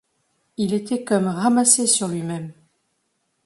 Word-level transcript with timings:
Il 0.57 0.73
était 0.73 1.03
comme 1.03 1.27
ramassé 1.27 1.85
sur 1.85 2.07
lui-même. 2.07 2.53